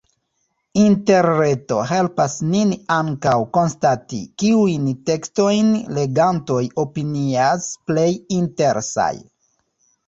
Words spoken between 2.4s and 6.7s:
nin ankaŭ konstati, kiujn tekstojn legantoj